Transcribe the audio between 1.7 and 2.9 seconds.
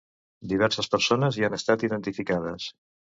identificades.